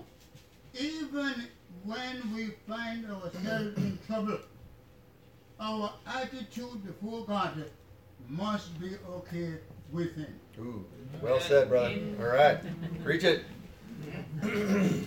[0.78, 1.46] Even
[1.84, 4.38] when we find ourselves in trouble,
[5.58, 7.64] our attitude before God
[8.28, 9.54] must be okay
[9.90, 10.34] with Him.
[10.58, 10.84] Ooh,
[11.20, 11.94] well said, brother.
[12.20, 12.58] All right,
[13.04, 13.44] reach it.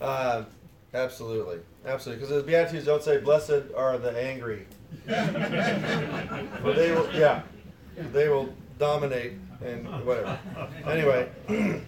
[0.00, 0.44] uh,
[0.92, 2.24] absolutely, absolutely.
[2.24, 4.66] Because the Beatitudes don't say, "Blessed are the angry,"
[5.06, 7.42] for they will, yeah,
[8.12, 9.32] they will dominate
[9.64, 10.38] and whatever.
[10.86, 11.28] Anyway,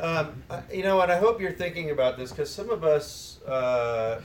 [0.00, 0.42] um,
[0.72, 4.20] you know, and I hope you're thinking about this because some of us uh,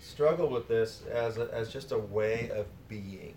[0.00, 3.34] struggle with this as a, as just a way of being.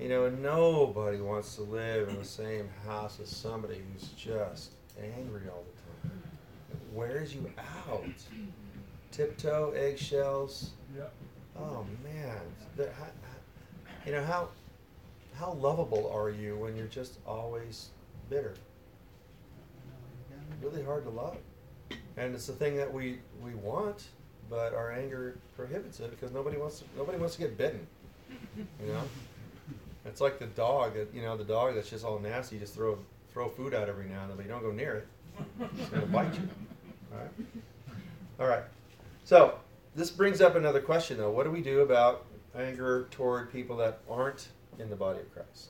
[0.00, 5.42] You know, nobody wants to live in the same house as somebody who's just angry
[5.48, 5.62] all
[6.02, 6.22] the time.
[6.72, 7.50] It wears you
[7.88, 8.04] out.
[9.12, 10.70] Tiptoe, eggshells.
[10.96, 11.12] Yep.
[11.56, 12.40] Oh man,
[12.76, 14.48] The- how- how- you know how
[15.34, 17.90] how lovable are you when you're just always
[18.28, 18.54] bitter?
[20.60, 21.36] Really hard to love,
[22.16, 24.08] and it's the thing that we we want,
[24.50, 27.86] but our anger prohibits it because nobody wants to, nobody wants to get bitten.
[28.56, 29.02] You know.
[30.04, 32.56] It's like the dog, that- you know, the dog that's just all nasty.
[32.56, 32.98] You just throw
[33.32, 35.08] throw food out every now and then, but you don't go near it.
[35.78, 36.48] It's gonna bite you.
[37.12, 37.30] All right.
[38.40, 38.62] All right.
[39.24, 39.58] So
[39.96, 41.30] this brings up another question, though.
[41.30, 42.26] What do we do about
[42.56, 44.48] anger toward people that aren't
[44.78, 45.68] in the body of Christ?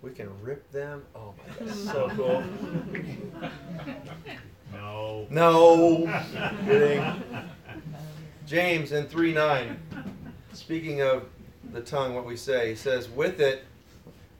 [0.00, 1.02] We can rip them.
[1.14, 2.44] Oh my God, so cool.
[4.72, 5.26] No.
[5.30, 6.22] No,
[6.64, 7.04] kidding.
[8.46, 9.78] James in three nine.
[10.52, 11.24] Speaking of
[11.72, 13.64] the tongue, what we say, he says, "With it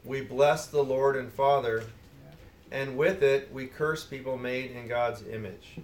[0.05, 1.85] we bless the Lord and Father,
[2.71, 5.77] and with it we curse people made in God's image."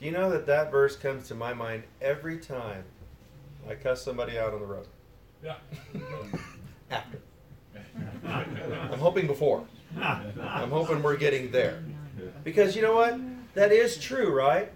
[0.00, 2.84] Do you know that that verse comes to my mind every time
[3.68, 4.86] I cuss somebody out on the road?
[5.44, 5.56] Yeah.
[6.90, 7.18] After.
[8.26, 9.64] I'm hoping before.
[9.98, 11.82] I'm hoping we're getting there.
[12.44, 13.18] Because you know what?
[13.54, 14.72] That is true, right?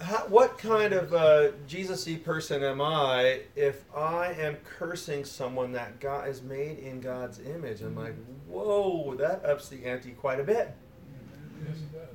[0.00, 6.00] How, what kind of uh, Jesus-y person am I if I am cursing someone that
[6.00, 7.80] God is made in God's image?
[7.80, 8.14] I'm like,
[8.48, 10.74] whoa, that ups the ante quite a bit.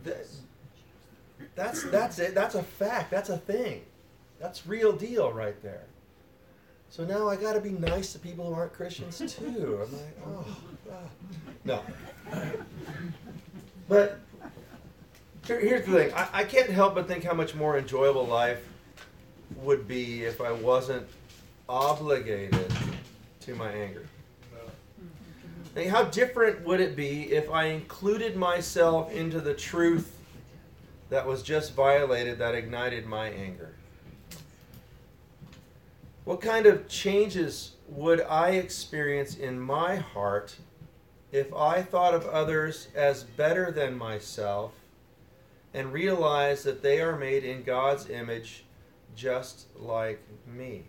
[0.03, 0.28] That-
[1.57, 2.36] that's that's it.
[2.36, 3.09] That's a fact.
[3.09, 3.82] That's a thing.
[4.39, 5.86] That's real deal right there.
[6.89, 9.82] So now I got to be nice to people who aren't Christians too.
[9.84, 10.45] I'm like, oh,
[10.91, 10.95] ah.
[11.65, 11.82] no.
[13.89, 14.20] But
[15.47, 18.67] here- here's the thing I, I can't help but think how much more enjoyable life
[19.57, 21.07] would be if I wasn't
[21.69, 22.71] obligated
[23.41, 24.05] to my anger.
[25.75, 30.19] Like, how different would it be if I included myself into the truth
[31.09, 33.73] that was just violated that ignited my anger?
[36.25, 40.55] What kind of changes would I experience in my heart
[41.31, 44.73] if I thought of others as better than myself
[45.78, 48.65] and realize that they are made in God's image
[49.15, 50.86] just like me?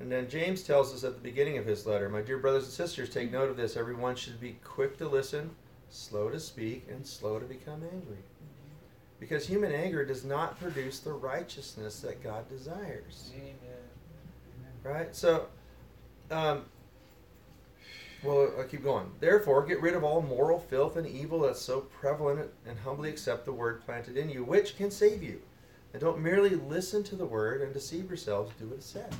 [0.00, 2.72] And then James tells us at the beginning of his letter, My dear brothers and
[2.72, 3.76] sisters, take note of this.
[3.76, 5.50] Everyone should be quick to listen,
[5.90, 8.18] slow to speak, and slow to become angry.
[9.20, 13.30] Because human anger does not produce the righteousness that God desires.
[14.82, 15.14] Right?
[15.14, 15.46] So,
[16.32, 16.64] um,
[18.24, 19.06] well, I'll keep going.
[19.20, 23.44] Therefore, get rid of all moral filth and evil that's so prevalent and humbly accept
[23.44, 25.40] the word planted in you, which can save you.
[25.92, 29.12] And don't merely listen to the word and deceive yourselves, do what it says.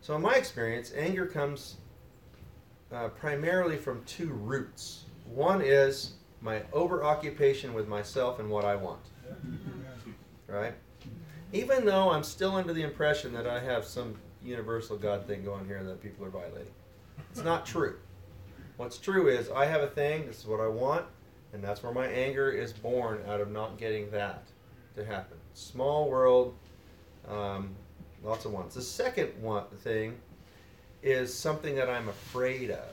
[0.00, 1.76] So, in my experience, anger comes
[2.92, 5.04] uh, primarily from two roots.
[5.26, 9.00] One is my overoccupation with myself and what I want.
[10.46, 10.74] Right?
[11.52, 15.66] Even though I'm still under the impression that I have some universal God thing going
[15.66, 16.72] here that people are violating.
[17.32, 17.96] It's not true.
[18.76, 21.06] What's true is I have a thing, this is what I want,
[21.54, 24.44] and that's where my anger is born out of not getting that
[24.96, 25.38] to happen.
[25.54, 26.54] Small world,
[27.28, 27.74] Um,
[28.24, 28.74] lots of wants.
[28.74, 30.18] The second one thing
[31.02, 32.90] is something that I'm afraid of.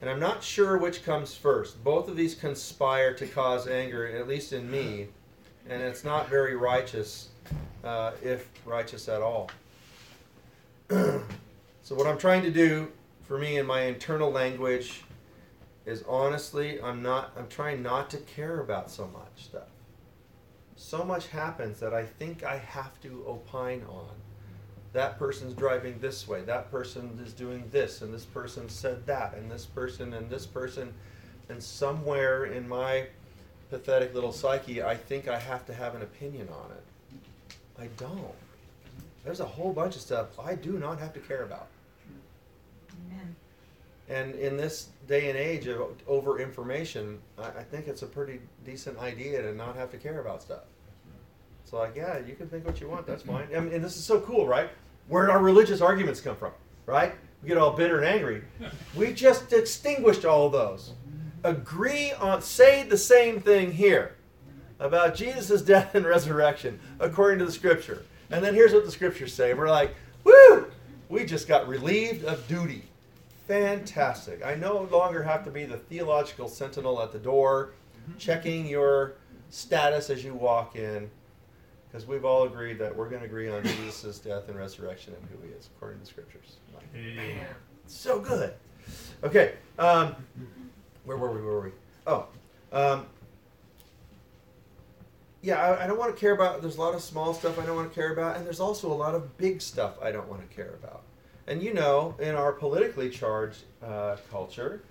[0.00, 1.82] And I'm not sure which comes first.
[1.82, 5.08] Both of these conspire to cause anger, at least in me,
[5.68, 7.28] and it's not very righteous,
[7.84, 9.50] uh, if righteous at all.
[11.88, 15.04] so, what I'm trying to do for me in my internal language
[15.86, 19.70] is honestly, I'm not, I'm trying not to care about so much stuff.
[20.76, 24.10] So much happens that I think I have to opine on
[24.92, 29.32] that person's driving this way, that person is doing this, and this person said that,
[29.32, 30.92] and this person, and this person,
[31.48, 33.06] and somewhere in my
[33.70, 37.56] pathetic little psyche, I think I have to have an opinion on it.
[37.80, 38.34] I don't.
[39.24, 41.68] There's a whole bunch of stuff I do not have to care about.
[44.08, 48.40] And in this day and age of over information, I, I think it's a pretty
[48.64, 50.64] decent idea to not have to care about stuff.
[51.62, 53.46] It's like, yeah, you can think what you want, that's fine.
[53.54, 54.70] I mean, and this is so cool, right?
[55.08, 56.52] Where did our religious arguments come from,
[56.86, 57.12] right?
[57.42, 58.42] We get all bitter and angry.
[58.96, 60.94] We just extinguished all those.
[61.44, 64.16] Agree on, say the same thing here
[64.80, 68.02] about Jesus' death and resurrection according to the scripture.
[68.30, 69.54] And then here's what the scriptures say.
[69.54, 69.94] We're like,
[70.24, 70.70] woo!
[71.08, 72.84] We just got relieved of duty.
[73.48, 74.44] Fantastic.
[74.44, 77.70] I no longer have to be the theological sentinel at the door,
[78.18, 79.14] checking your
[79.48, 81.10] status as you walk in,
[81.88, 85.26] because we've all agreed that we're going to agree on Jesus' death and resurrection and
[85.30, 86.56] who he is, according to the scriptures.
[86.74, 87.46] Like, man,
[87.86, 88.52] so good.
[89.24, 90.14] Okay, um,
[91.04, 91.40] where were we?
[91.40, 91.70] Where were we?
[92.06, 92.26] Oh,
[92.70, 93.06] um,
[95.40, 96.60] yeah, I, I don't want to care about.
[96.60, 98.92] There's a lot of small stuff I don't want to care about, and there's also
[98.92, 101.02] a lot of big stuff I don't want to care about.
[101.48, 104.82] And you know, in our politically charged uh, culture,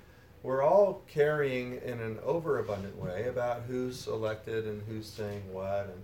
[0.42, 6.02] we're all carrying in an overabundant way about who's elected and who's saying what and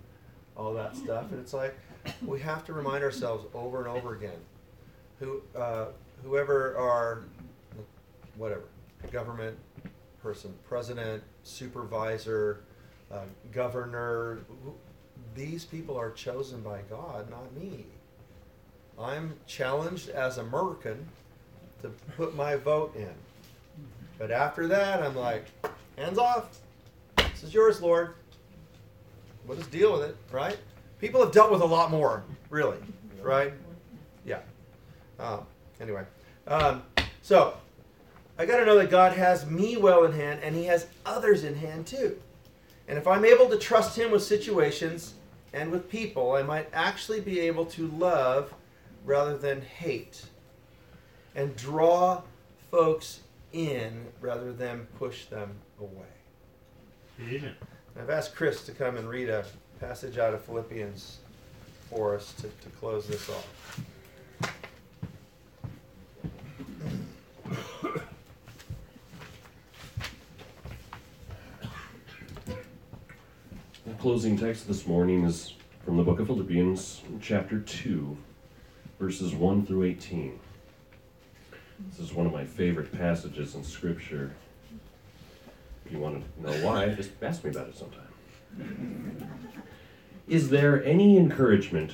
[0.55, 1.31] all that stuff.
[1.31, 1.75] And it's like
[2.23, 4.37] we have to remind ourselves over and over again,
[5.19, 5.87] who, uh,
[6.23, 7.23] whoever our,
[8.37, 8.65] whatever,
[9.11, 9.57] government
[10.21, 12.59] person, president, supervisor,
[13.11, 14.41] uh, governor,
[15.33, 17.85] these people are chosen by God, not me.
[19.03, 21.07] I'm challenged as American
[21.81, 23.13] to put my vote in.
[24.17, 25.45] But after that, I'm like,
[25.97, 26.59] hands off.
[27.17, 28.15] This is yours, Lord.
[29.45, 30.57] We'll just deal with it, right?
[30.99, 32.77] People have dealt with a lot more, really,
[33.21, 33.51] right?
[34.25, 34.39] Yeah.
[35.19, 35.45] Um,
[35.81, 36.03] anyway,
[36.47, 36.83] um,
[37.21, 37.57] so
[38.37, 41.43] I got to know that God has me well in hand, and He has others
[41.43, 42.17] in hand too.
[42.87, 45.15] And if I'm able to trust Him with situations
[45.51, 48.53] and with people, I might actually be able to love
[49.05, 50.25] rather than hate,
[51.35, 52.21] and draw
[52.71, 56.07] folks in rather than push them away.
[57.21, 57.55] Amen.
[57.99, 59.45] I've asked Chris to come and read a
[59.79, 61.19] passage out of Philippians
[61.89, 63.81] for us to, to close this off.
[73.85, 75.53] The closing text this morning is
[75.85, 78.17] from the book of Philippians, chapter 2,
[79.03, 80.39] verses 1 through 18.
[81.89, 84.33] This is one of my favorite passages in Scripture.
[85.85, 89.27] If you want to know why, just ask me about it sometime.
[90.29, 91.91] Is there any encouragement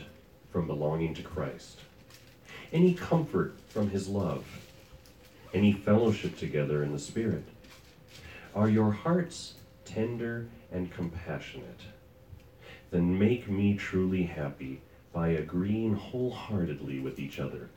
[0.51, 1.79] from belonging to Christ?
[2.71, 4.45] Any comfort from his love?
[5.51, 7.45] Any fellowship together in the Spirit?
[8.53, 11.81] Are your hearts tender and compassionate?
[12.91, 14.81] Then make me truly happy
[15.13, 17.69] by agreeing wholeheartedly with each other,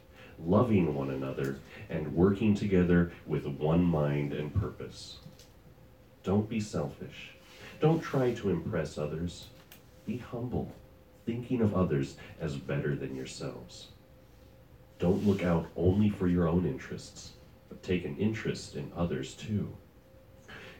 [0.44, 1.58] loving one another,
[1.88, 5.18] and working together with one mind and purpose.
[6.22, 7.30] Don't be selfish.
[7.80, 9.46] Don't try to impress others.
[10.06, 10.72] Be humble,
[11.26, 13.88] thinking of others as better than yourselves.
[14.98, 17.32] Don't look out only for your own interests,
[17.68, 19.74] but take an interest in others too.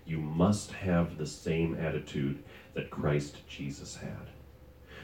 [0.04, 2.42] You must have the same attitude
[2.74, 4.31] that Christ Jesus had.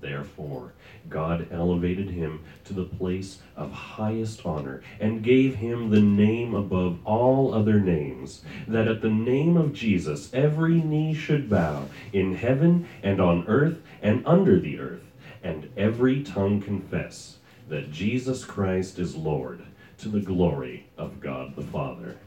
[0.00, 0.74] Therefore,
[1.08, 6.98] God elevated him to the place of highest honor and gave him the name above
[7.04, 12.86] all other names, that at the name of Jesus every knee should bow in heaven
[13.02, 15.04] and on earth and under the earth,
[15.42, 17.38] and every tongue confess
[17.68, 19.62] that Jesus Christ is Lord
[19.98, 22.18] to the glory of God the Father.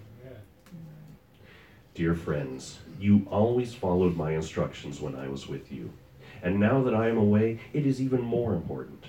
[1.93, 5.91] Dear friends, you always followed my instructions when I was with you.
[6.41, 9.05] And now that I am away, it is even more important.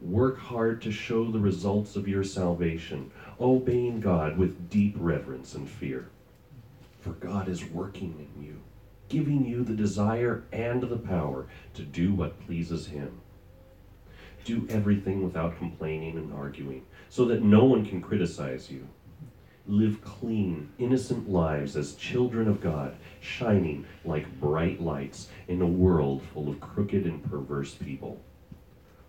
[0.00, 5.68] Work hard to show the results of your salvation, obeying God with deep reverence and
[5.68, 6.10] fear.
[7.00, 8.60] For God is working in you,
[9.08, 13.20] giving you the desire and the power to do what pleases Him.
[14.44, 18.86] Do everything without complaining and arguing, so that no one can criticize you.
[19.66, 26.20] Live clean, innocent lives as children of God, shining like bright lights in a world
[26.20, 28.20] full of crooked and perverse people.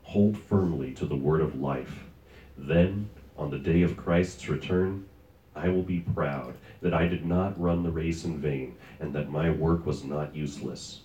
[0.03, 2.05] Hold firmly to the word of life.
[2.57, 5.03] Then, on the day of Christ's return,
[5.53, 9.29] I will be proud that I did not run the race in vain and that
[9.29, 11.01] my work was not useless.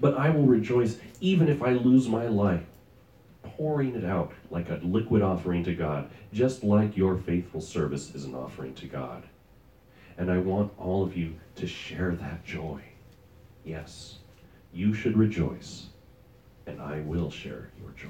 [0.00, 2.64] But I will rejoice even if I lose my life,
[3.42, 8.24] pouring it out like a liquid offering to God, just like your faithful service is
[8.24, 9.24] an offering to God.
[10.18, 12.82] And I want all of you to share that joy.
[13.64, 14.18] Yes,
[14.72, 15.86] you should rejoice,
[16.66, 18.08] and I will share your joy.